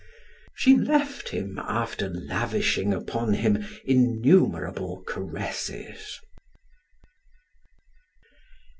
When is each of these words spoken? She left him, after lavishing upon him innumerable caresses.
She 0.55 0.75
left 0.75 1.29
him, 1.29 1.59
after 1.59 2.09
lavishing 2.09 2.91
upon 2.91 3.33
him 3.35 3.63
innumerable 3.85 5.03
caresses. 5.05 6.19